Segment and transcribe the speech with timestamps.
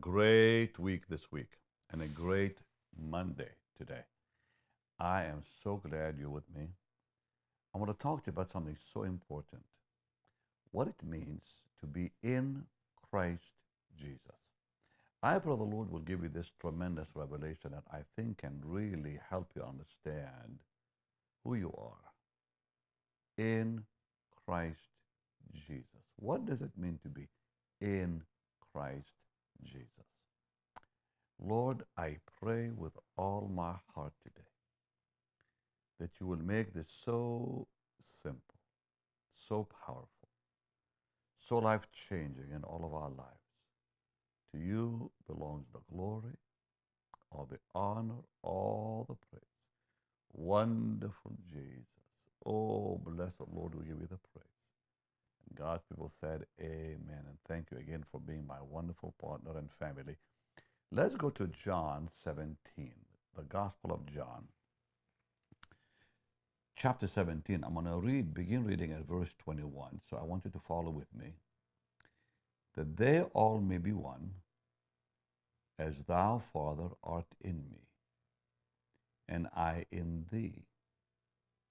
[0.00, 1.58] great week this week
[1.90, 2.58] and a great
[2.96, 4.04] Monday today.
[5.00, 6.68] I am so glad you're with me.
[7.74, 9.62] I want to talk to you about something so important
[10.70, 12.64] what it means to be in
[13.10, 13.54] Christ
[13.98, 14.20] Jesus.
[15.20, 19.18] I pray the Lord will give you this tremendous revelation that I think can really
[19.28, 20.58] help you understand
[21.42, 22.12] who you are
[23.36, 23.84] in
[24.46, 24.90] Christ
[25.66, 25.84] Jesus.
[26.16, 27.26] What does it mean to be
[27.80, 28.22] in
[28.72, 29.12] Christ
[29.62, 29.88] Jesus?
[31.40, 34.48] Lord, I pray with all my heart today
[36.00, 37.66] that you will make this so
[38.04, 38.56] simple,
[39.34, 40.28] so powerful,
[41.36, 43.38] so life changing in all of our lives.
[44.52, 46.34] To you belongs the glory,
[47.30, 49.44] all the honor, all the praise.
[50.32, 51.84] Wonderful Jesus.
[52.46, 54.47] Oh, blessed Lord, we give you the praise.
[55.54, 57.24] God's people said, Amen.
[57.26, 60.16] And thank you again for being my wonderful partner and family.
[60.90, 62.56] Let's go to John 17,
[63.36, 64.48] the Gospel of John.
[66.76, 67.64] Chapter 17.
[67.64, 70.00] I'm going to read, begin reading at verse 21.
[70.08, 71.34] So I want you to follow with me.
[72.76, 74.30] That they all may be one,
[75.78, 77.88] as thou, Father, art in me,
[79.28, 80.64] and I in thee,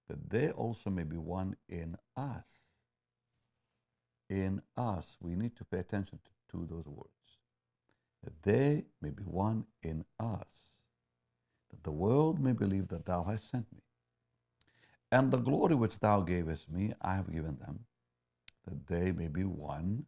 [0.08, 2.67] that they also may be one in us.
[4.30, 5.18] In us.
[5.22, 7.12] We need to pay attention to, to those words
[8.24, 10.84] that they may be one in us,
[11.70, 13.80] that the world may believe that thou hast sent me.
[15.12, 17.86] And the glory which thou gavest me, I have given them,
[18.66, 20.08] that they may be one,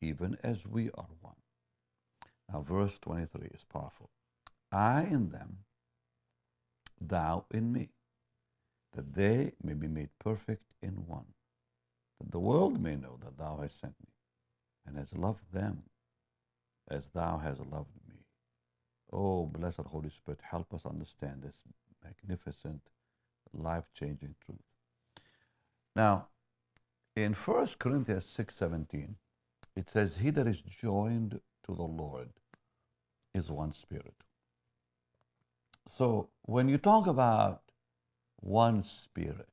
[0.00, 1.36] even as we are one.
[2.52, 4.10] Now, verse 23 is powerful.
[4.72, 5.58] I in them,
[7.00, 7.90] thou in me,
[8.94, 11.26] that they may be made perfect in one,
[12.30, 14.12] the world may know that thou hast sent me,
[14.86, 15.84] and hast loved them
[16.90, 18.16] as thou hast loved me.
[19.12, 21.56] Oh, blessed Holy Spirit, help us understand this
[22.04, 22.82] magnificent,
[23.52, 24.58] life changing truth.
[25.96, 26.28] Now,
[27.16, 29.16] in 1 Corinthians 6 17,
[29.74, 32.28] it says, He that is joined to the Lord
[33.34, 34.14] is one spirit.
[35.86, 37.62] So, when you talk about
[38.36, 39.48] one spirit,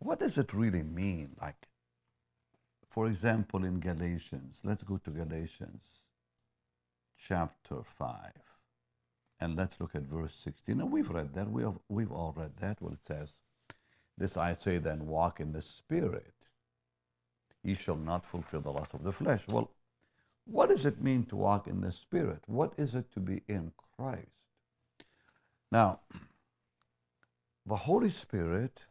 [0.00, 1.36] what does it really mean?
[1.40, 1.68] Like,
[2.88, 5.82] for example, in Galatians, let's go to Galatians
[7.16, 8.32] chapter 5.
[9.40, 10.78] And let's look at verse 16.
[10.78, 11.50] Now, we've read that.
[11.50, 12.80] We have, we've all read that.
[12.80, 13.38] Well, it says,
[14.18, 16.34] This I say then, walk in the Spirit.
[17.62, 19.42] Ye shall not fulfill the lust of the flesh.
[19.48, 19.70] Well,
[20.46, 22.40] what does it mean to walk in the Spirit?
[22.46, 24.26] What is it to be in Christ?
[25.70, 26.00] Now,
[27.66, 28.86] the Holy Spirit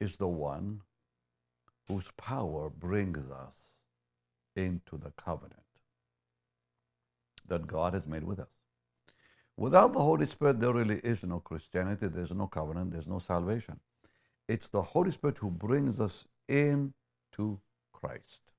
[0.00, 0.82] is the one
[1.88, 3.80] whose power brings us
[4.54, 5.62] into the covenant
[7.48, 8.48] that God has made with us.
[9.56, 13.80] Without the Holy Spirit, there really is no Christianity, there's no covenant, there's no salvation.
[14.48, 17.60] It's the Holy Spirit who brings us into
[17.92, 18.52] Christ.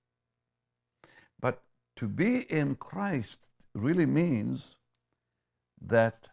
[1.40, 1.62] But
[1.98, 3.40] to be in Christ
[3.76, 4.78] really means
[5.80, 6.30] that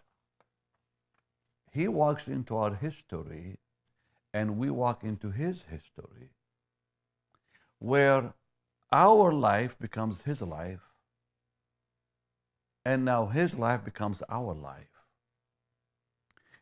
[1.71, 3.59] He walks into our history
[4.35, 6.29] and we walk into His history
[7.85, 8.33] where
[8.91, 10.81] our life becomes his life,
[12.83, 15.03] and now his life becomes our life.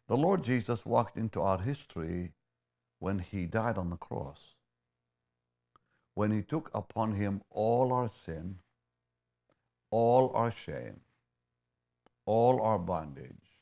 [0.09, 2.33] The Lord Jesus walked into our history
[2.99, 4.57] when he died on the cross,
[6.15, 8.59] when he took upon him all our sin,
[9.93, 11.03] all our shame,
[12.27, 13.59] all our bondage,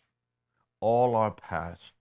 [0.80, 1.92] all our past.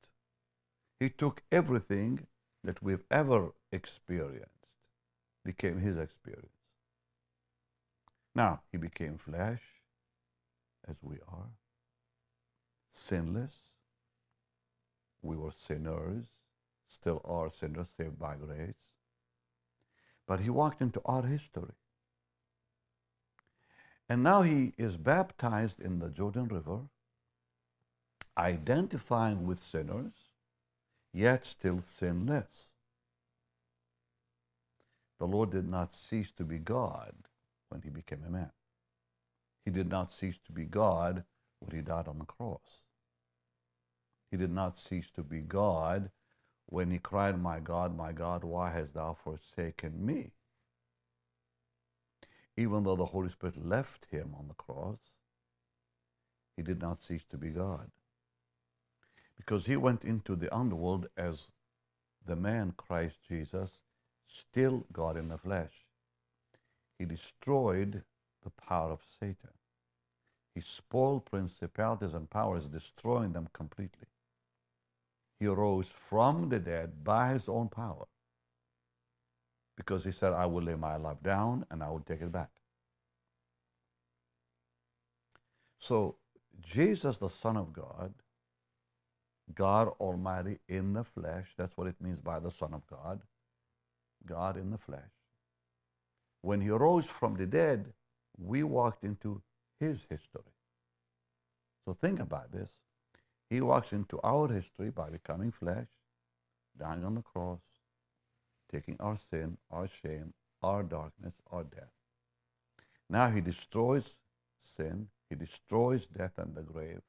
[1.00, 2.28] He took everything
[2.64, 4.68] that we've ever experienced
[5.46, 6.52] became his experience.
[8.36, 9.64] Now, he became flesh,
[10.88, 11.50] as we are,
[12.92, 13.56] sinless.
[15.22, 16.26] We were sinners,
[16.88, 18.90] still are sinners, saved by grace.
[20.28, 21.74] But he walked into our history.
[24.08, 26.82] And now he is baptized in the Jordan River,
[28.38, 30.29] identifying with sinners,
[31.14, 32.72] yet still sinless
[35.20, 37.14] the Lord did not cease to be God
[37.68, 38.52] when he became a man.
[39.66, 41.26] He did not cease to be God
[41.60, 42.84] when he died on the cross.
[44.32, 46.10] He did not cease to be God
[46.68, 50.32] when he cried, My God, my God, why hast thou forsaken me?
[52.56, 55.16] Even though the Holy Spirit left him on the cross,
[56.56, 57.92] he did not cease to be God.
[59.40, 61.50] Because he went into the underworld as
[62.26, 63.82] the man Christ Jesus
[64.28, 65.86] still God in the flesh.
[67.00, 68.04] he destroyed
[68.44, 69.52] the power of Satan.
[70.56, 74.08] He spoiled principalities and powers, destroying them completely.
[75.40, 78.06] He rose from the dead by his own power
[79.78, 82.52] because he said, I will lay my life down and I will take it back.
[85.80, 86.18] So,
[86.62, 88.14] Jesus, the Son of God,
[89.56, 93.22] God Almighty in the flesh, that's what it means by the Son of God,
[94.26, 95.12] God in the flesh.
[96.42, 97.94] When he rose from the dead,
[98.38, 99.42] we walked into
[99.80, 100.54] his history.
[101.86, 102.72] So think about this.
[103.50, 105.88] He walks into our history by becoming flesh,
[106.78, 107.60] dying on the cross,
[108.72, 111.92] taking our sin, our shame, our darkness, our death.
[113.10, 114.20] Now he destroys
[114.62, 117.02] sin, he destroys death and the grave.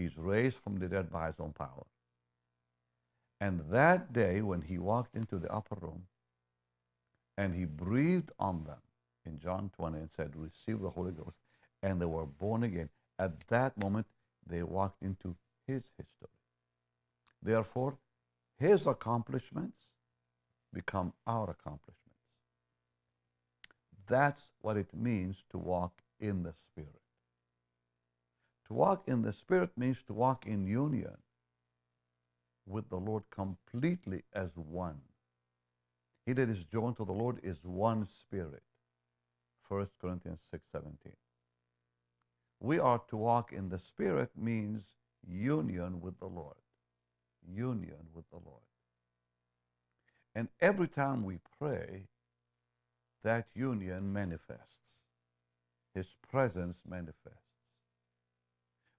[0.00, 1.84] He's raised from the dead by his own power.
[3.38, 6.04] And that day, when he walked into the upper room
[7.36, 8.80] and he breathed on them
[9.26, 11.40] in John 20 and said, Receive the Holy Ghost,
[11.82, 12.88] and they were born again,
[13.18, 14.06] at that moment,
[14.46, 15.36] they walked into
[15.66, 16.28] his history.
[17.42, 17.98] Therefore,
[18.58, 19.92] his accomplishments
[20.72, 21.96] become our accomplishments.
[24.06, 26.99] That's what it means to walk in the Spirit.
[28.70, 31.16] To walk in the Spirit means to walk in union
[32.66, 35.00] with the Lord completely as one.
[36.24, 38.62] He that is joined to the Lord is one spirit.
[39.66, 41.12] 1 Corinthians 6 17.
[42.60, 44.94] We are to walk in the Spirit means
[45.26, 46.54] union with the Lord.
[47.52, 48.62] Union with the Lord.
[50.36, 52.06] And every time we pray,
[53.24, 54.94] that union manifests.
[55.92, 57.49] His presence manifests.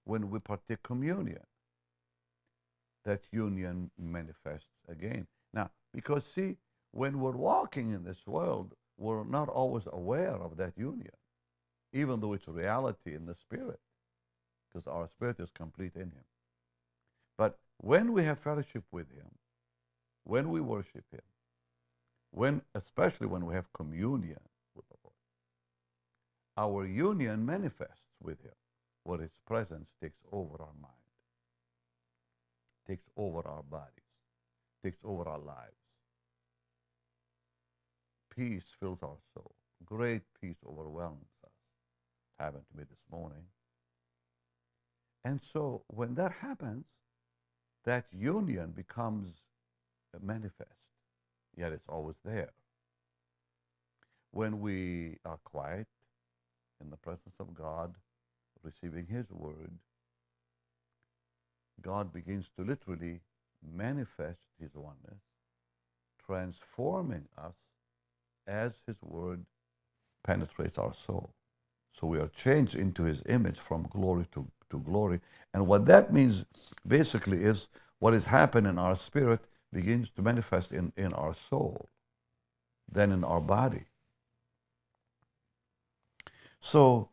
[0.04, 1.44] When we partake communion,
[3.04, 5.26] that union manifests again.
[5.52, 6.56] Now, because see,
[6.92, 11.10] when we're walking in this world, we're not always aware of that union,
[11.92, 13.80] even though it's reality in the spirit,
[14.68, 16.24] because our spirit is complete in Him.
[17.36, 19.30] But when we have fellowship with Him,
[20.24, 21.22] when we worship Him,
[22.30, 24.40] when especially when we have communion
[24.74, 25.14] with the Lord,
[26.56, 28.52] our union manifests with Him,
[29.04, 30.94] where His presence takes over our mind,
[32.86, 33.88] takes over our bodies,
[34.82, 35.76] takes over our lives.
[38.34, 39.54] Peace fills our soul.
[39.84, 41.50] Great peace overwhelms us.
[42.38, 43.44] Happened to me this morning.
[45.24, 46.86] And so when that happens,
[47.84, 49.40] that union becomes
[50.20, 50.70] manifest,
[51.56, 52.52] yet it's always there.
[54.30, 55.88] When we are quiet
[56.80, 57.94] in the presence of God,
[58.62, 59.72] receiving His word,
[61.80, 63.20] God begins to literally
[63.76, 65.20] manifest His oneness,
[66.24, 67.54] transforming us
[68.46, 69.44] as His word
[70.24, 71.34] penetrates our soul.
[71.92, 75.20] So we are changed into His image from glory to, to glory.
[75.52, 76.44] And what that means
[76.86, 77.68] basically is
[77.98, 79.40] what is happening in our spirit
[79.72, 81.88] begins to manifest in, in our soul,
[82.90, 83.84] then in our body.
[86.60, 87.11] So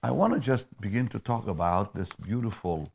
[0.00, 2.92] I want to just begin to talk about this beautiful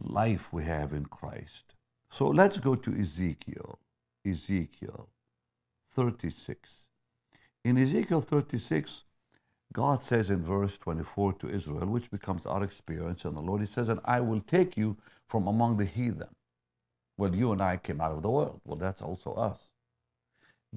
[0.00, 1.74] life we have in Christ.
[2.10, 3.78] So let's go to Ezekiel.
[4.24, 5.10] Ezekiel
[5.90, 6.86] 36.
[7.62, 9.04] In Ezekiel 36,
[9.72, 13.66] God says in verse 24 to Israel, which becomes our experience in the Lord, He
[13.66, 16.34] says, And I will take you from among the heathen.
[17.18, 18.62] Well, you and I came out of the world.
[18.64, 19.68] Well, that's also us.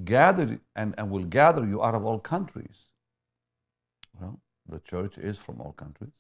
[0.04, 2.90] Gather and, and will gather you out of all countries.
[4.20, 6.12] Well, the church is from all countries.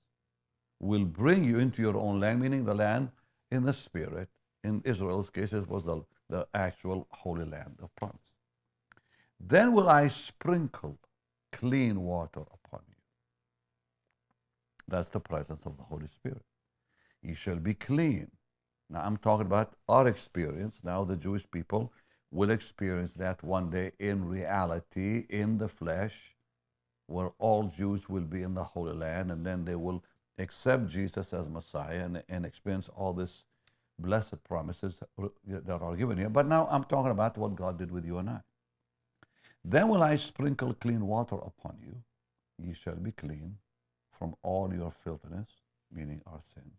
[0.79, 3.09] Will bring you into your own land, meaning the land
[3.51, 4.29] in the spirit.
[4.63, 8.17] In Israel's case, it was the, the actual holy land of promise.
[9.39, 10.99] Then will I sprinkle
[11.51, 12.95] clean water upon you.
[14.87, 16.43] That's the presence of the Holy Spirit.
[17.21, 18.31] You shall be clean.
[18.89, 20.81] Now, I'm talking about our experience.
[20.83, 21.91] Now, the Jewish people
[22.31, 26.36] will experience that one day in reality, in the flesh,
[27.07, 30.03] where all Jews will be in the Holy Land, and then they will
[30.37, 33.45] accept Jesus as Messiah and, and experience all these
[33.99, 35.01] blessed promises
[35.45, 36.29] that are given here.
[36.29, 38.41] But now I'm talking about what God did with you and I.
[39.65, 41.95] Then will I sprinkle clean water upon you.
[42.59, 43.57] Ye shall be clean
[44.11, 45.49] from all your filthiness,
[45.91, 46.77] meaning our sins,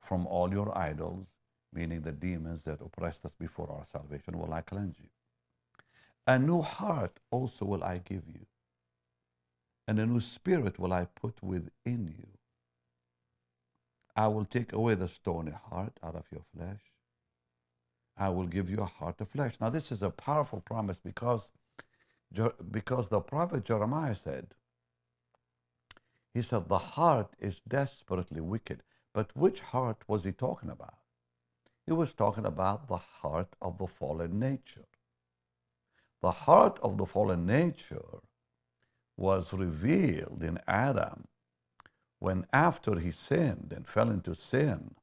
[0.00, 1.26] from all your idols,
[1.72, 5.08] meaning the demons that oppressed us before our salvation, will I cleanse you.
[6.26, 8.46] A new heart also will I give you,
[9.88, 12.28] and a new spirit will I put within you.
[14.14, 16.82] I will take away the stony heart out of your flesh.
[18.16, 19.54] I will give you a heart of flesh.
[19.60, 21.50] Now, this is a powerful promise because
[22.70, 24.48] because the prophet Jeremiah said,
[26.34, 28.82] he said, the heart is desperately wicked.
[29.14, 30.98] But which heart was he talking about?
[31.86, 34.84] He was talking about the heart of the fallen nature.
[36.20, 38.20] The heart of the fallen nature
[39.18, 41.26] was revealed in Adam
[42.20, 44.94] when, after he sinned and fell into sin,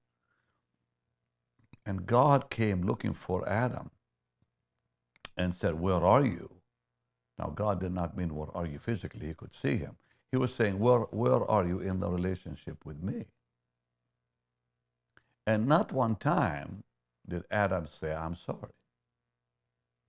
[1.85, 3.91] and God came looking for Adam
[5.37, 6.49] and said, Where are you?
[7.37, 9.27] Now, God did not mean, Where are you physically?
[9.27, 9.97] He could see him.
[10.31, 13.25] He was saying, Where, where are you in the relationship with me?
[15.45, 16.83] And not one time
[17.27, 18.73] did Adam say, I'm sorry.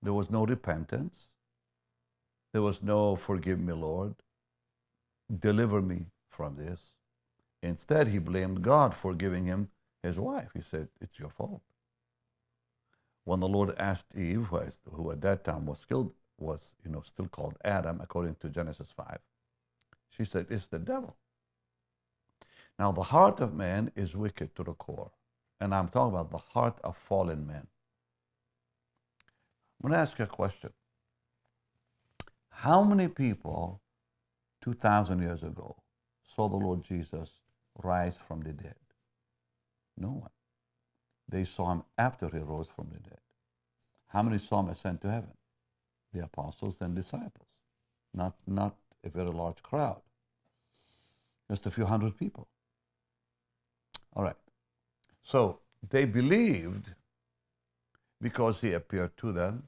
[0.01, 1.31] There was no repentance.
[2.57, 4.15] There was no, Forgive me, Lord.
[5.31, 6.95] Deliver me from this.
[7.61, 9.69] Instead, he blamed God for giving him
[10.01, 10.49] his wife.
[10.55, 11.61] He said, It's your fault.
[13.25, 14.47] When the Lord asked Eve,
[14.91, 18.91] who at that time was still, was, you know, still called Adam, according to Genesis
[18.91, 19.19] 5,
[20.09, 21.15] she said, It's the devil.
[22.79, 25.11] Now, the heart of man is wicked to the core.
[25.61, 27.67] And I'm talking about the heart of fallen men.
[29.77, 30.71] I'm going to ask you a question.
[32.61, 33.81] How many people
[34.61, 35.75] 2,000 years ago
[36.23, 37.35] saw the Lord Jesus
[37.83, 38.73] rise from the dead?
[39.95, 40.31] No one.
[41.29, 43.19] They saw him after he rose from the dead.
[44.07, 45.37] How many saw him ascend to heaven?
[46.11, 47.47] The apostles and disciples,
[48.11, 50.01] not, not a very large crowd,
[51.47, 52.47] just a few hundred people.
[54.15, 54.35] All right.
[55.21, 56.95] So they believed
[58.19, 59.67] because he appeared to them.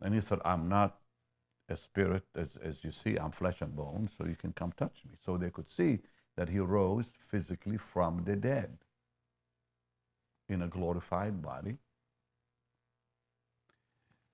[0.00, 0.98] And he said, I'm not
[1.68, 5.02] a spirit, as, as you see, I'm flesh and bone, so you can come touch
[5.08, 5.16] me.
[5.24, 6.00] So they could see
[6.36, 8.76] that he rose physically from the dead
[10.48, 11.78] in a glorified body.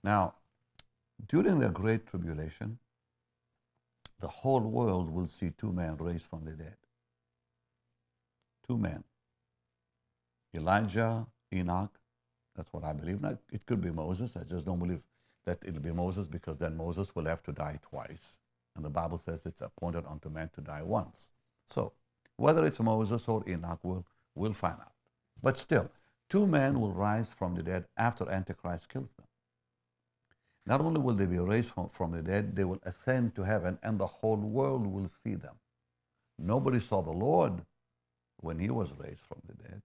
[0.03, 0.35] Now,
[1.29, 2.79] during the Great Tribulation,
[4.19, 6.77] the whole world will see two men raised from the dead.
[8.67, 9.05] Two men.
[10.57, 11.99] Elijah, Enoch.
[12.57, 13.21] That's what I believe.
[13.21, 14.37] Now, it could be Moses.
[14.37, 15.03] I just don't believe
[15.51, 18.39] that it'll be Moses because then Moses will have to die twice.
[18.77, 21.31] And the Bible says it's appointed unto man to die once.
[21.67, 21.93] So,
[22.37, 24.93] whether it's Moses or Enoch, we'll, we'll find out.
[25.43, 25.91] But still,
[26.29, 29.27] two men will rise from the dead after Antichrist kills them.
[30.67, 33.79] Not only will they be raised from, from the dead, they will ascend to heaven
[33.83, 35.57] and the whole world will see them.
[36.39, 37.63] Nobody saw the Lord
[38.39, 39.83] when he was raised from the dead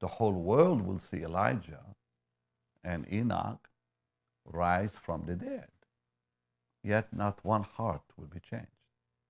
[0.00, 1.84] the whole world will see Elijah
[2.84, 3.68] and Enoch
[4.50, 5.68] rise from the dead.
[6.82, 8.66] Yet not one heart will be changed.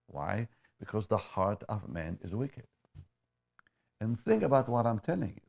[0.06, 0.48] Why?
[0.78, 2.66] Because the heart of man is wicked.
[4.00, 5.48] And think about what I'm telling you.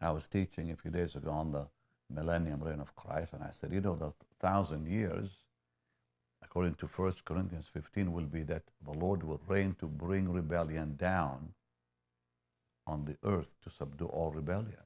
[0.00, 1.68] I was teaching a few days ago on the
[2.10, 5.44] millennium reign of Christ, and I said, you know, the thousand years,
[6.42, 10.96] according to 1 Corinthians 15, will be that the Lord will reign to bring rebellion
[10.96, 11.54] down
[12.86, 14.85] on the earth to subdue all rebellion.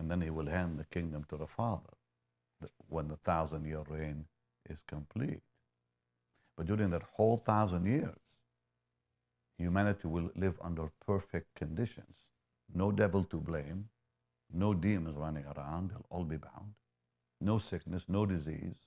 [0.00, 1.92] And then he will hand the kingdom to the Father
[2.88, 4.24] when the thousand year reign
[4.66, 5.42] is complete.
[6.56, 8.38] But during that whole thousand years,
[9.58, 12.16] humanity will live under perfect conditions.
[12.74, 13.90] No devil to blame,
[14.50, 16.72] no demons running around, they'll all be bound.
[17.38, 18.86] No sickness, no disease.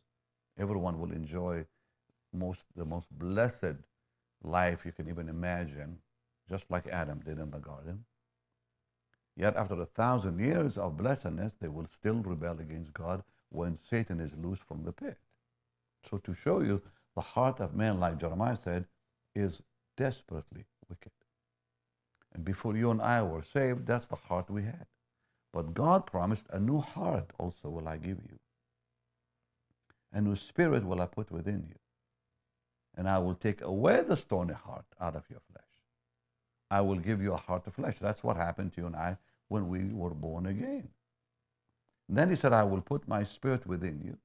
[0.58, 1.67] Everyone will enjoy
[2.34, 3.75] most, the most blessed
[4.41, 6.00] life you can even imagine
[6.50, 8.05] just like Adam did in the garden.
[9.36, 14.20] Yet after a thousand years of blessedness, they will still rebel against God when Satan
[14.20, 15.18] is loose from the pit.
[16.04, 16.82] So to show you
[17.16, 18.86] the heart of man, like Jeremiah said,
[19.36, 19.62] is
[19.98, 21.12] desperately wicked.
[22.34, 24.86] And before you and I were saved, that's the heart we had.
[25.52, 28.40] But God promised a new heart also will I give you.
[30.12, 31.75] A new spirit will I put within you.
[32.96, 35.62] And I will take away the stony heart out of your flesh
[36.74, 38.00] I will give you a heart of flesh.
[38.00, 40.89] That's what happened to you and I when we were born again.
[42.08, 44.18] And then he said, I will put my spirit within you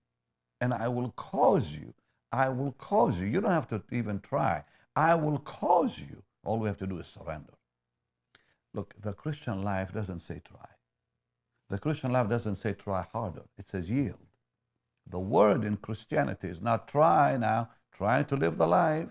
[0.62, 1.93] and I will cause you.
[2.33, 3.26] I will cause you.
[3.26, 4.64] You don't have to even try.
[4.97, 6.23] I will cause you.
[6.43, 7.52] All we have to do is surrender.
[8.73, 10.69] Look, the Christian life doesn't say try.
[11.69, 13.45] The Christian life doesn't say try harder.
[13.59, 14.26] It says yield.
[15.07, 19.09] The word in Christianity is not try now, try to live the life,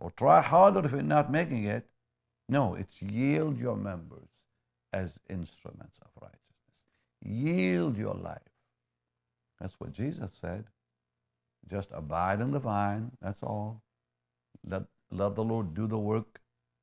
[0.00, 1.86] or try harder if you're not making it.
[2.48, 4.28] No, it's yield your members
[4.92, 6.42] as instruments of righteousness.
[7.22, 8.40] Yield your life.
[9.60, 10.64] That's what Jesus said.
[11.70, 13.82] Just abide in the vine, that's all.
[14.66, 16.40] Let, let the Lord do the work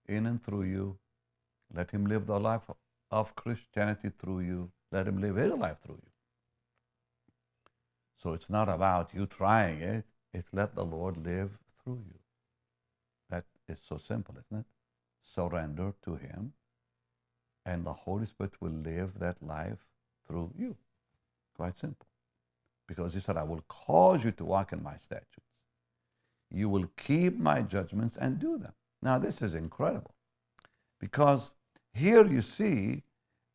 [0.07, 0.97] in and through you.
[1.73, 2.63] Let Him live the life
[3.11, 4.71] of Christianity through you.
[4.91, 6.11] Let Him live His life through you.
[8.17, 12.19] So it's not about you trying it, it's let the Lord live through you.
[13.29, 14.65] That is so simple, isn't it?
[15.21, 16.53] Surrender to Him,
[17.65, 19.87] and the Holy Spirit will live that life
[20.27, 20.77] through you.
[21.55, 22.07] Quite simple.
[22.87, 25.45] Because He said, I will cause you to walk in my statutes.
[26.51, 28.73] You will keep my judgments and do them.
[29.01, 30.15] Now, this is incredible
[30.99, 31.51] because
[31.93, 33.03] here you see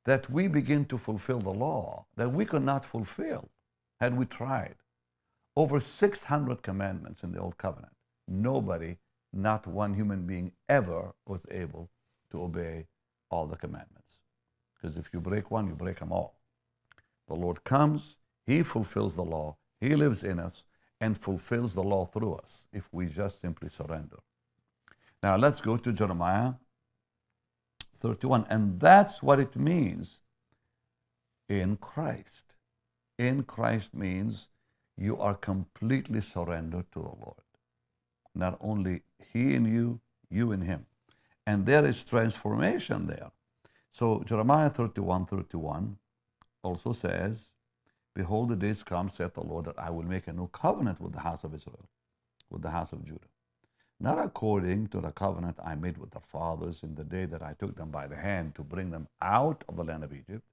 [0.04, 3.50] that we begin to fulfill the law that we could not fulfill
[4.00, 4.76] had we tried.
[5.56, 7.92] Over 600 commandments in the Old Covenant.
[8.26, 8.96] Nobody,
[9.34, 11.90] not one human being ever was able
[12.30, 12.86] to obey
[13.30, 14.20] all the commandments.
[14.74, 16.38] Because if you break one, you break them all.
[17.28, 20.64] The Lord comes, He fulfills the law, He lives in us,
[21.00, 24.18] and fulfills the law through us if we just simply surrender.
[25.22, 26.54] Now let's go to Jeremiah
[28.00, 28.46] 31.
[28.50, 30.20] And that's what it means
[31.48, 32.54] in Christ.
[33.18, 34.48] In Christ means
[34.96, 37.42] you are completely surrendered to the Lord.
[38.34, 39.02] Not only
[39.32, 40.00] He in you,
[40.30, 40.86] you in Him.
[41.46, 43.30] And there is transformation there.
[43.92, 45.98] So Jeremiah 31 31
[46.62, 47.52] also says,
[48.14, 51.12] Behold, the days come, saith the Lord, that I will make a new covenant with
[51.12, 51.88] the house of Israel,
[52.50, 53.28] with the house of Judah
[54.00, 57.54] not according to the covenant I made with their fathers in the day that I
[57.54, 60.44] took them by the hand to bring them out of the land of Egypt,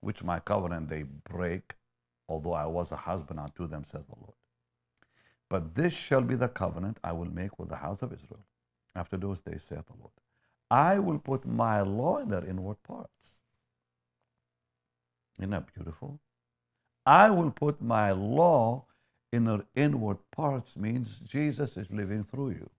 [0.00, 1.74] which my covenant they break,
[2.28, 4.34] although I was a husband unto them, says the Lord.
[5.52, 8.46] But this shall be the covenant I will make with the house of Israel.
[8.94, 10.12] After those days, saith the Lord.
[10.70, 13.36] I will put my law in their inward parts.
[15.38, 16.20] Isn't that beautiful?
[17.04, 18.86] I will put my law
[19.30, 22.70] in their inward parts means Jesus is living through you.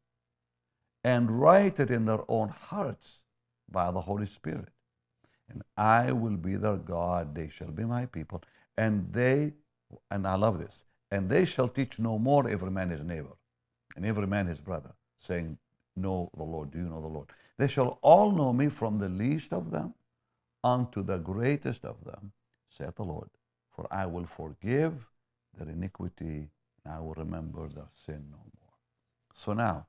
[1.03, 3.21] And write it in their own hearts
[3.71, 4.69] by the Holy Spirit.
[5.47, 8.41] And I will be their God, they shall be my people.
[8.75, 9.53] And they,
[10.09, 13.37] and I love this, and they shall teach no more every man his neighbor,
[13.95, 15.59] and every man his brother, saying,
[15.95, 17.27] Know the Lord, do you know the Lord?
[17.55, 19.93] They shall all know me from the least of them
[20.63, 22.31] unto the greatest of them,
[22.67, 23.29] saith the Lord.
[23.69, 25.07] For I will forgive
[25.55, 26.49] their iniquity,
[26.83, 28.73] and I will remember their sin no more.
[29.35, 29.85] So now,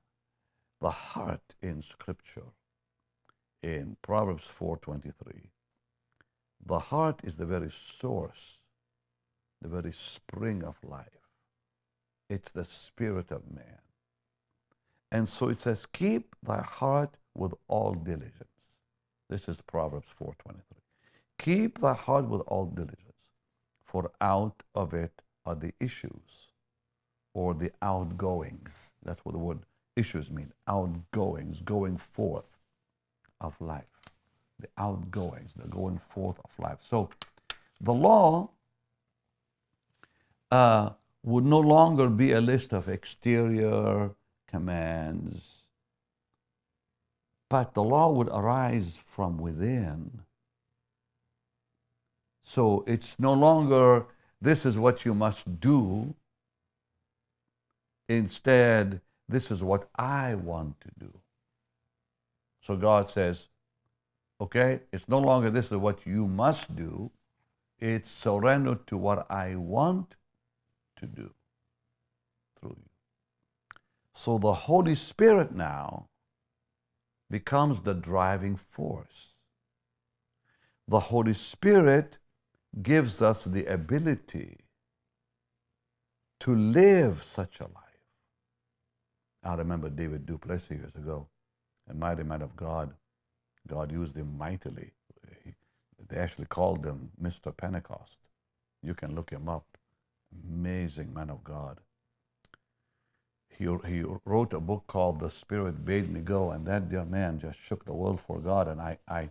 [0.82, 2.52] the heart in Scripture,
[3.62, 5.48] in Proverbs 4.23,
[6.66, 8.58] the heart is the very source,
[9.64, 11.09] the very spring of life.
[12.29, 13.79] It's the spirit of man.
[15.11, 18.44] And so it says, keep thy heart with all diligence.
[19.31, 20.61] This is Proverbs 4.23.
[21.38, 23.00] Keep thy heart with all diligence,
[23.83, 26.53] for out of it are the issues
[27.33, 28.92] or the outgoings.
[29.03, 29.61] That's what the word
[29.96, 32.59] issues mean outgoings, going forth
[33.40, 33.85] of life.
[34.61, 36.79] The outgoings, the going forth of life.
[36.83, 37.09] So
[37.81, 38.50] the law
[40.50, 40.90] uh,
[41.22, 44.11] would no longer be a list of exterior
[44.46, 45.68] commands,
[47.48, 50.20] but the law would arise from within.
[52.42, 54.07] So it's no longer
[54.40, 56.14] this is what you must do.
[58.09, 61.12] Instead, this is what I want to do.
[62.61, 63.48] So God says,
[64.40, 67.11] okay, it's no longer this is what you must do,
[67.78, 70.16] it's surrender to what I want
[71.06, 71.34] to do
[72.58, 72.90] through you.
[74.14, 76.08] So the Holy Spirit now
[77.30, 79.34] becomes the driving force.
[80.86, 82.18] The Holy Spirit
[82.82, 84.58] gives us the ability
[86.40, 87.70] to live such a life.
[89.42, 91.28] I remember David du Plessis years ago,
[91.88, 92.94] a mighty man of God.
[93.66, 94.92] God used him mightily.
[96.08, 97.56] They actually called him Mr.
[97.56, 98.18] Pentecost.
[98.82, 99.73] You can look him up.
[100.48, 101.80] Amazing man of God.
[103.48, 107.38] He, he wrote a book called The Spirit Bade Me Go, and that dear man
[107.38, 108.66] just shook the world for God.
[108.66, 109.30] And I, I,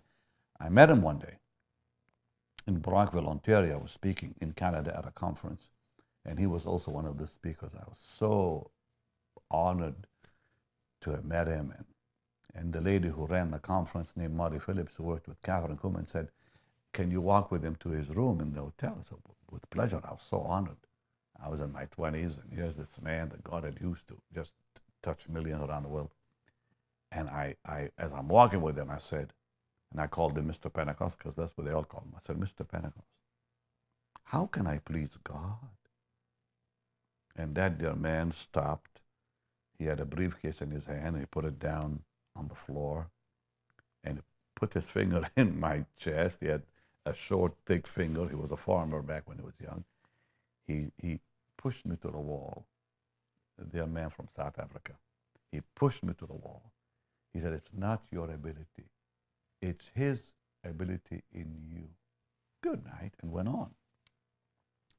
[0.59, 1.39] I met him one day
[2.65, 3.73] in Brockville, Ontario.
[3.73, 5.71] I was speaking in Canada at a conference,
[6.25, 7.73] and he was also one of the speakers.
[7.75, 8.71] I was so
[9.51, 10.07] honored
[11.01, 11.73] to have met him.
[11.75, 11.85] And,
[12.55, 16.07] and the lady who ran the conference, named Marty Phillips, who worked with Kathryn Kuhlman,
[16.07, 16.29] said,
[16.93, 18.99] Can you walk with him to his room in the hotel?
[19.01, 19.19] So,
[19.51, 20.01] with pleasure.
[20.03, 20.77] I was so honored.
[21.43, 24.51] I was in my 20s, and here's this man that God had used to just
[25.01, 26.12] touch millions around the world.
[27.12, 29.34] And I, I, as I'm walking with him, I said,
[29.91, 30.71] and I called him Mr.
[30.73, 32.13] Pentecost because that's what they all call him.
[32.15, 32.67] I said, Mr.
[32.67, 33.08] Pentecost,
[34.25, 35.58] how can I please God?
[37.36, 39.01] And that dear man stopped.
[39.77, 41.17] He had a briefcase in his hand.
[41.19, 42.01] He put it down
[42.36, 43.10] on the floor
[44.03, 44.21] and he
[44.56, 46.39] put his finger in my chest.
[46.41, 46.63] He had
[47.06, 48.27] a short, thick finger.
[48.29, 49.84] He was a farmer back when he was young.
[50.65, 51.19] He, he
[51.63, 52.65] pushed me to the wall.
[53.58, 54.93] The man from South Africa.
[55.52, 56.73] He pushed me to the wall.
[57.34, 58.89] He said, It's not your ability,
[59.62, 60.19] it's His
[60.63, 61.88] ability in you.
[62.62, 63.71] Good night, and went on.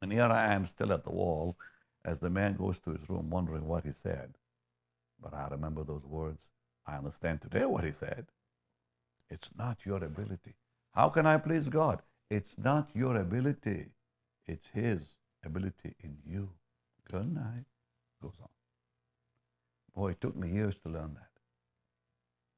[0.00, 1.56] And here I am still at the wall
[2.04, 4.34] as the man goes to his room wondering what he said.
[5.20, 6.42] But I remember those words.
[6.86, 8.26] I understand today what he said.
[9.30, 10.54] It's not your ability.
[10.92, 12.02] How can I please God?
[12.30, 13.86] It's not your ability,
[14.46, 16.50] it's His ability in you.
[17.10, 17.66] Good night.
[18.22, 18.48] Goes on.
[19.94, 21.28] Boy, it took me years to learn that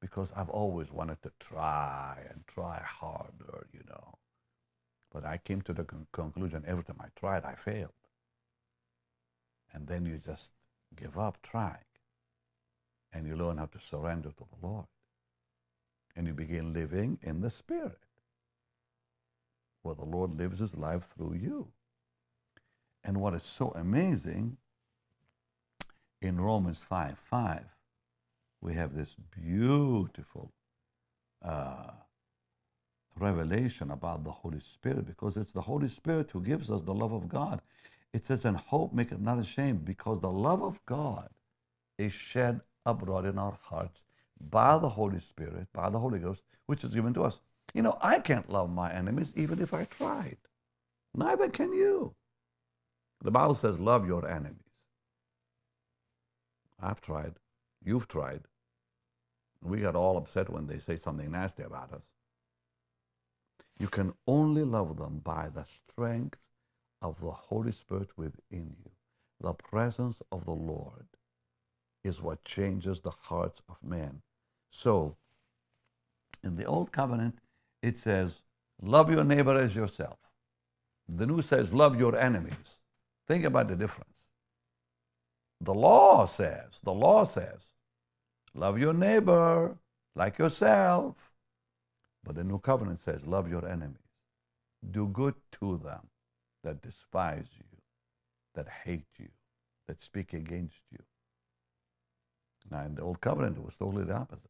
[0.01, 4.15] because I've always wanted to try and try harder, you know.
[5.11, 7.91] But I came to the con- conclusion every time I tried, I failed.
[9.73, 10.51] And then you just
[10.95, 11.77] give up trying
[13.13, 14.85] and you learn how to surrender to the Lord.
[16.15, 17.99] And you begin living in the Spirit,
[19.83, 21.67] where the Lord lives his life through you.
[23.07, 24.57] And what is so amazing
[26.21, 27.63] in Romans 5 5,
[28.59, 30.51] we have this beautiful
[31.41, 31.91] uh,
[33.17, 37.13] revelation about the Holy Spirit because it's the Holy Spirit who gives us the love
[37.13, 37.61] of God.
[38.13, 41.29] It says, and hope maketh not ashamed because the love of God
[41.97, 44.01] is shed abroad in our hearts
[44.37, 47.39] by the Holy Spirit, by the Holy Ghost, which is given to us.
[47.73, 50.37] You know, I can't love my enemies even if I tried.
[51.15, 52.16] Neither can you.
[53.21, 54.61] The Bible says, love your enemies.
[56.79, 57.33] I've tried.
[57.83, 58.41] You've tried.
[59.63, 62.03] We got all upset when they say something nasty about us.
[63.79, 66.39] You can only love them by the strength
[67.01, 68.91] of the Holy Spirit within you.
[69.39, 71.07] The presence of the Lord
[72.03, 74.21] is what changes the hearts of men.
[74.69, 75.17] So,
[76.43, 77.39] in the Old Covenant,
[77.81, 78.41] it says,
[78.81, 80.19] Love your neighbor as yourself.
[81.07, 82.76] The New says, Love your enemies.
[83.27, 84.11] Think about the difference.
[85.61, 87.67] The law says, the law says,
[88.53, 89.77] Love your neighbor
[90.15, 91.31] like yourself.
[92.23, 94.01] But the new covenant says, love your enemies.
[94.91, 96.07] Do good to them
[96.63, 97.65] that despise you,
[98.55, 99.29] that hate you,
[99.87, 100.99] that speak against you.
[102.69, 104.49] Now, in the old covenant, it was totally the opposite.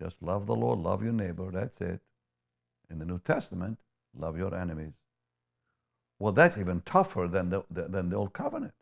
[0.00, 2.00] Just love the Lord, love your neighbor, that's it.
[2.88, 3.78] In the New Testament,
[4.16, 4.94] love your enemies.
[6.18, 8.74] Well, that's even tougher than the, than the old covenant.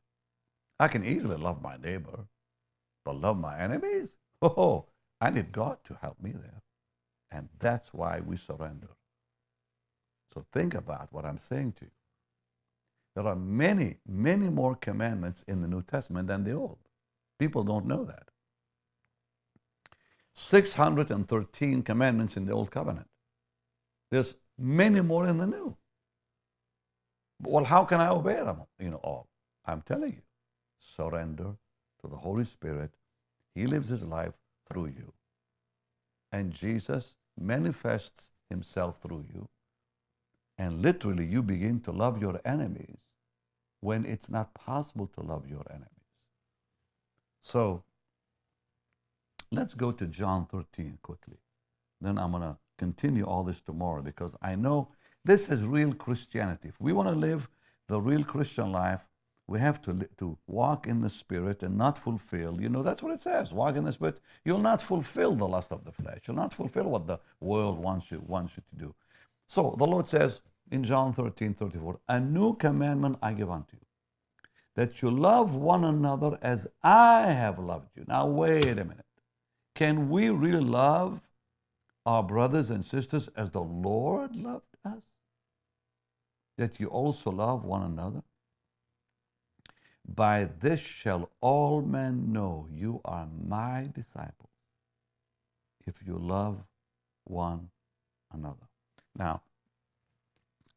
[0.78, 2.26] I can easily love my neighbor,
[3.04, 4.16] but love my enemies?
[4.42, 4.84] Oh,
[5.22, 6.60] I need God to help me there.
[7.30, 8.90] And that's why we surrender.
[10.34, 11.90] So think about what I'm saying to you.
[13.14, 16.78] There are many, many more commandments in the New Testament than the Old.
[17.38, 18.28] People don't know that.
[20.34, 23.06] 613 commandments in the Old Covenant.
[24.10, 25.76] There's many more in the New.
[27.40, 28.62] Well, how can I obey them?
[28.78, 29.28] You know, all.
[29.66, 30.22] I'm telling you,
[30.78, 31.56] surrender
[32.00, 32.92] to the Holy Spirit.
[33.54, 34.34] He lives his life
[34.68, 35.12] through you.
[36.32, 39.48] And Jesus manifests himself through you.
[40.58, 42.98] And literally, you begin to love your enemies
[43.80, 45.88] when it's not possible to love your enemies.
[47.42, 47.84] So,
[49.50, 51.38] let's go to John 13 quickly.
[52.00, 54.88] Then I'm going to continue all this tomorrow because I know
[55.24, 56.68] this is real Christianity.
[56.68, 57.48] If we want to live
[57.88, 59.06] the real Christian life,
[59.46, 62.60] we have to, to walk in the Spirit and not fulfill.
[62.60, 63.52] You know, that's what it says.
[63.52, 64.20] Walk in the Spirit.
[64.44, 66.20] You'll not fulfill the lust of the flesh.
[66.26, 68.94] You'll not fulfill what the world wants you, wants you to do.
[69.46, 73.86] So the Lord says in John 13, 34, A new commandment I give unto you,
[74.76, 78.04] that you love one another as I have loved you.
[78.08, 79.04] Now, wait a minute.
[79.74, 81.28] Can we really love
[82.06, 85.02] our brothers and sisters as the Lord loved us?
[86.56, 88.22] That you also love one another?
[90.06, 94.50] By this shall all men know you are my disciples,
[95.86, 96.64] if you love
[97.24, 97.70] one
[98.32, 98.68] another.
[99.16, 99.42] Now,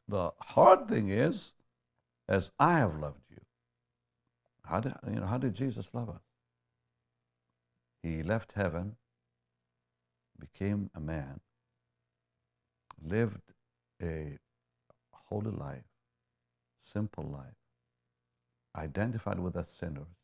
[0.08, 1.54] the hard thing is,
[2.28, 3.42] as I have loved you.
[4.66, 6.22] How did, you know, how did Jesus love us?
[8.04, 8.96] He left heaven,
[10.40, 11.42] became a man,
[13.02, 13.42] lived
[14.02, 14.38] a
[15.30, 15.84] holy life,
[16.82, 17.56] simple life,
[18.76, 20.16] identified with us sinners,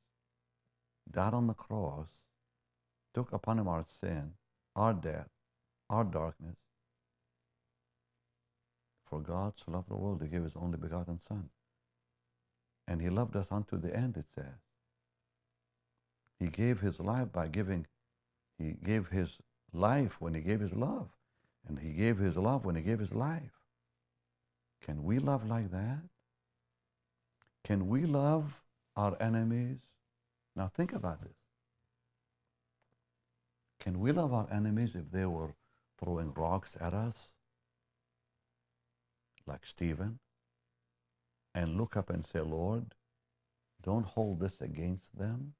[1.11, 2.27] died on the cross,
[3.13, 4.31] took upon him our sin,
[4.75, 5.29] our death,
[5.89, 6.57] our darkness.
[9.05, 11.49] For God so loved the world, he gave his only begotten Son.
[12.87, 14.59] And he loved us unto the end, it says.
[16.39, 17.85] He gave his life by giving,
[18.57, 21.09] he gave his life when he gave his love.
[21.67, 23.62] And he gave his love when he gave his life.
[24.83, 26.01] Can we love like that?
[27.63, 28.61] Can we love
[28.95, 29.79] our enemies?
[30.55, 31.37] Now think about this.
[33.79, 35.55] Can we love our enemies if they were
[35.97, 37.31] throwing rocks at us?
[39.47, 40.19] Like Stephen?
[41.55, 42.93] And look up and say, Lord,
[43.81, 45.53] don't hold this against them.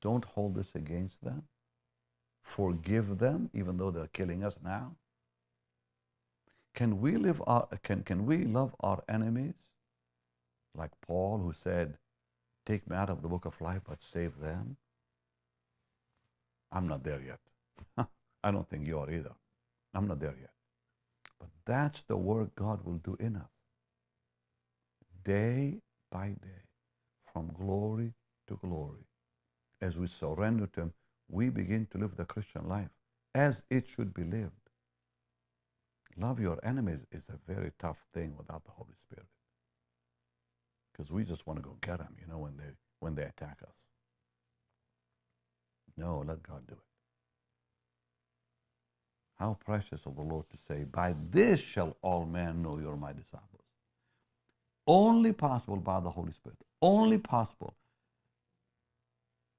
[0.00, 1.44] Don't hold this against them.
[2.42, 4.96] Forgive them, even though they're killing us now.
[6.74, 9.54] Can we live our, can, can we love our enemies?
[10.74, 11.98] Like Paul who said,
[12.66, 14.76] Take me out of the book of life, but save them.
[16.72, 17.38] I'm not there yet.
[18.42, 19.32] I don't think you are either.
[19.94, 20.50] I'm not there yet.
[21.38, 23.50] But that's the work God will do in us.
[25.24, 26.64] Day by day,
[27.32, 28.12] from glory
[28.48, 29.06] to glory.
[29.80, 30.92] As we surrender to Him,
[31.28, 32.90] we begin to live the Christian life
[33.34, 34.63] as it should be lived.
[36.16, 39.26] Love your enemies is a very tough thing without the Holy Spirit.
[40.92, 43.58] Because we just want to go get them, you know, when they when they attack
[43.62, 43.74] us.
[45.96, 46.78] No, let God do it.
[49.36, 53.12] How precious of the Lord to say, By this shall all men know you're my
[53.12, 53.50] disciples.
[54.86, 56.58] Only possible by the Holy Spirit.
[56.80, 57.74] Only possible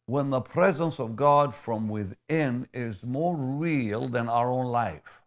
[0.05, 5.21] when the presence of God from within is more real than our own life.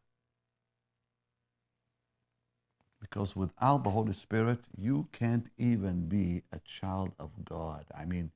[3.01, 7.85] Because without the Holy Spirit, you can't even be a child of God.
[7.97, 8.33] I mean,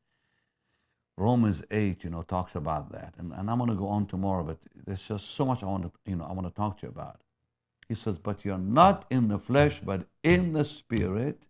[1.17, 3.15] Romans 8, you know, talks about that.
[3.19, 5.85] And, and I'm going to go on tomorrow, but there's just so much I want
[5.85, 7.21] to, you know, I want to talk to you about.
[7.89, 11.43] He says, but you're not in the flesh, but in the Spirit,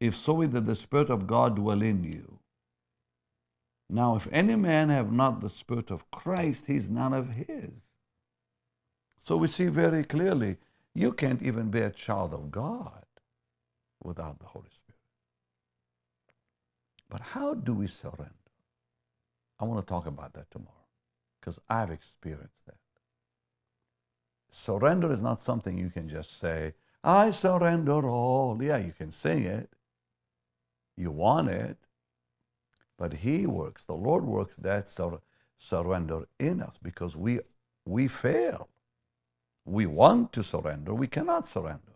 [0.00, 2.38] if so be that the Spirit of God dwell in you.
[3.88, 7.72] Now, if any man have not the Spirit of Christ, he's none of his.
[9.18, 10.56] So we see very clearly
[10.94, 13.04] you can't even be a child of God
[14.02, 14.98] without the Holy Spirit.
[17.08, 18.34] But how do we surrender?
[19.58, 20.86] I want to talk about that tomorrow
[21.40, 22.76] because I've experienced that.
[24.50, 26.74] Surrender is not something you can just say,
[27.04, 28.62] I surrender all.
[28.62, 29.70] Yeah, you can sing it.
[30.96, 31.78] You want it.
[32.98, 35.20] But He works, the Lord works that sur-
[35.56, 37.40] surrender in us because we,
[37.86, 38.68] we fail.
[39.70, 41.94] We want to surrender, we cannot surrender.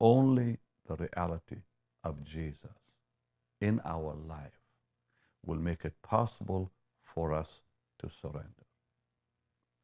[0.00, 1.62] Only the reality
[2.04, 2.78] of Jesus
[3.60, 4.60] in our life
[5.44, 6.70] will make it possible
[7.02, 7.60] for us
[7.98, 8.66] to surrender.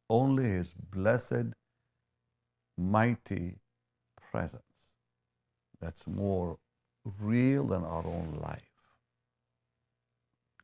[0.09, 1.53] Only His blessed,
[2.77, 3.57] mighty
[4.31, 4.61] presence
[5.81, 6.57] that's more
[7.19, 8.71] real than our own life.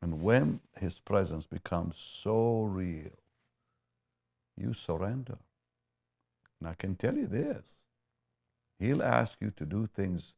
[0.00, 3.18] And when His presence becomes so real,
[4.56, 5.38] you surrender.
[6.60, 7.84] And I can tell you this
[8.78, 10.34] He'll ask you to do things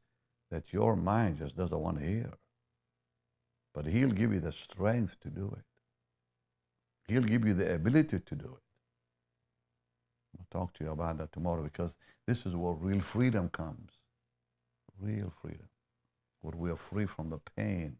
[0.51, 2.33] that your mind just doesn't want to hear.
[3.75, 5.65] But He'll give you the strength to do it.
[7.09, 8.63] He'll give you the ability to do it.
[10.39, 13.93] I'll talk to you about that tomorrow because this is where real freedom comes.
[15.01, 15.69] Real freedom.
[16.41, 17.97] Where we are free from the pain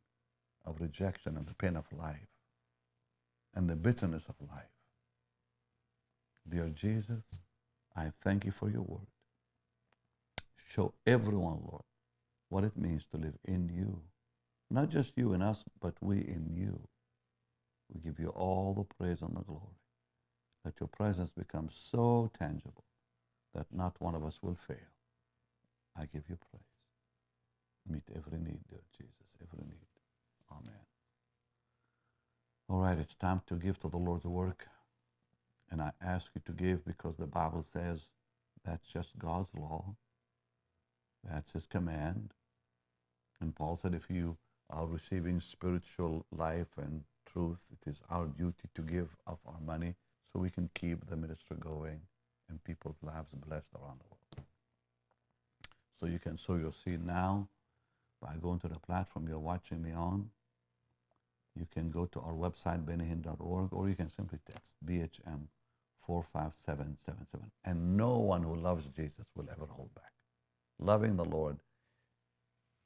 [0.65, 2.29] of rejection and the pain of life
[3.55, 4.76] and the bitterness of life.
[6.49, 7.25] Dear Jesus,
[7.97, 9.07] I thank you for your word.
[10.69, 11.83] Show everyone, Lord,
[12.49, 14.03] what it means to live in you.
[14.71, 16.89] Not just you and us, but we in you.
[17.93, 19.81] We give you all the praise and the glory.
[20.65, 22.85] Let your presence become so tangible
[23.55, 24.77] that not one of us will fail.
[25.97, 26.63] I give you praise.
[27.89, 29.87] Meet every need, dear Jesus, every need.
[30.51, 30.81] Amen.
[32.69, 34.67] All right, it's time to give to the Lord's work.
[35.71, 38.11] And I ask you to give because the Bible says
[38.65, 39.97] that's just God's law.
[41.25, 42.33] That's His command.
[43.41, 44.37] And Paul said, if you
[44.71, 49.95] are receiving spiritual life and truth, it is our duty to give of our money
[50.33, 52.01] so we can keep the ministry going
[52.49, 54.47] and people's lives blessed around the world.
[55.99, 57.49] So you can sow your seed now
[58.21, 60.31] by going to the platform you're watching me on.
[61.59, 65.49] You can go to our website, bennyhinn.org, or you can simply text BHM
[66.07, 67.51] 45777.
[67.65, 70.13] And no one who loves Jesus will ever hold back.
[70.79, 71.59] Loving the Lord,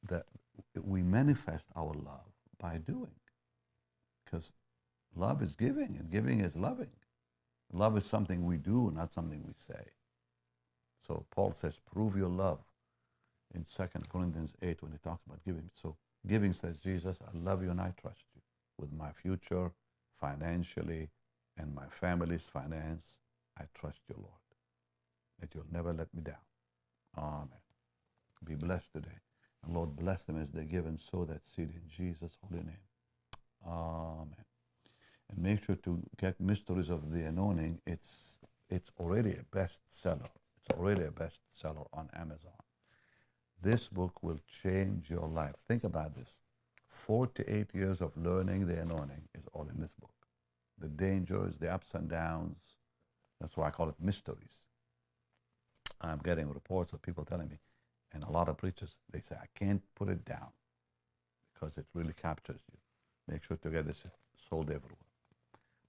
[0.09, 0.25] that
[0.83, 3.15] we manifest our love by doing.
[4.25, 4.53] Because
[5.15, 6.91] love is giving, and giving is loving.
[7.73, 9.91] Love is something we do, not something we say.
[11.07, 12.61] So Paul says, prove your love
[13.55, 15.71] in 2 Corinthians 8 when he talks about giving.
[15.75, 18.43] So giving says, Jesus, I love you and I trust you
[18.79, 19.73] with my future,
[20.21, 21.11] financially,
[21.61, 23.05] and my family's finance.
[23.59, 24.47] I trust you, Lord,
[25.39, 26.47] that you'll never let me down.
[27.17, 27.49] Amen.
[28.45, 29.21] Be blessed today.
[29.63, 32.87] And Lord, bless them as they give and sow that seed in Jesus' holy name.
[33.67, 34.47] Amen.
[35.29, 37.81] And make sure to get Mysteries of the Anointing.
[37.87, 38.39] It's
[38.71, 40.31] it's already a bestseller.
[40.57, 42.53] It's already a bestseller on Amazon.
[43.61, 45.57] This book will change your life.
[45.69, 46.39] Think about this.
[46.89, 50.20] 48 years of learning the anointing is all in this book.
[50.81, 52.59] The dangers, the ups and downs.
[53.41, 54.61] That's why I call it mysteries.
[56.01, 57.59] I'm getting reports of people telling me,
[58.13, 60.49] and a lot of preachers, they say, I can't put it down
[61.53, 62.79] because it really captures you.
[63.29, 64.97] Make sure to get this sold everywhere.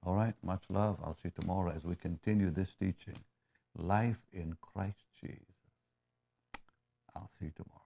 [0.05, 0.97] All right, much love.
[1.03, 3.17] I'll see you tomorrow as we continue this teaching
[3.77, 5.39] Life in Christ Jesus.
[7.15, 7.80] I'll see you tomorrow.